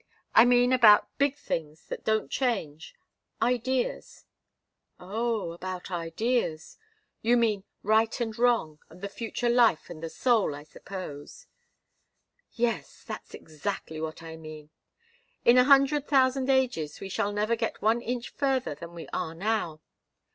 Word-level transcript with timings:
I 0.33 0.45
mean 0.45 0.73
about 0.73 1.15
big 1.19 1.37
things 1.37 1.85
that 1.85 2.03
don't 2.03 2.31
change 2.31 2.95
ideas." 3.39 4.25
"Oh 4.99 5.51
about 5.51 5.91
ideas. 5.91 6.79
You 7.21 7.37
mean 7.37 7.65
right 7.83 8.19
and 8.19 8.35
wrong, 8.39 8.79
and 8.89 9.03
the 9.03 9.07
future 9.07 9.47
life 9.47 9.91
and 9.91 10.01
the 10.01 10.09
soul, 10.09 10.55
I 10.55 10.63
suppose." 10.63 11.45
"Yes. 12.53 13.03
That's 13.03 13.35
exactly 13.35 14.01
what 14.01 14.23
I 14.23 14.37
mean. 14.37 14.71
In 15.45 15.59
a 15.59 15.65
hundred 15.65 16.07
thousand 16.07 16.49
ages 16.49 16.99
we 16.99 17.07
shall 17.07 17.31
never 17.31 17.55
get 17.55 17.83
one 17.83 18.01
inch 18.01 18.29
further 18.29 18.73
than 18.73 18.95
we 18.95 19.07
are 19.13 19.35
now. 19.35 19.81